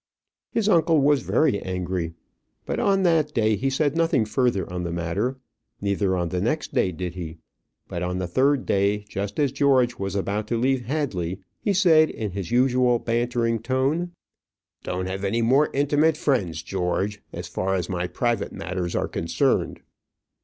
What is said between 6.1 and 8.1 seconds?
on the next day did he; but